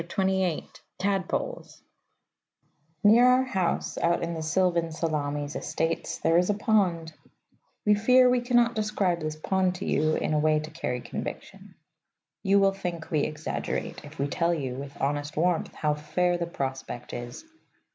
[0.97, 1.83] TADPOLES
[3.03, 7.13] Near our house, out in the sylvan Salamis Estates, there is a pond.
[7.85, 11.75] We fear we cannot describe this pond to you in a way to carry conviction.
[12.41, 16.47] You will think we exaggerate if we tell you, with honest warmth, how fair the
[16.47, 17.45] prospect is.